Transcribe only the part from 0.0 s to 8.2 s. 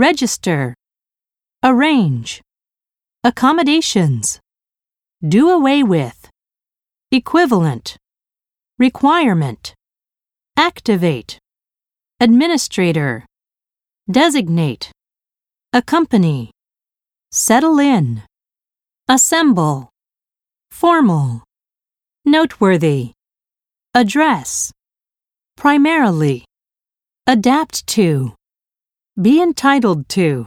register, arrange, accommodations, do away with, equivalent,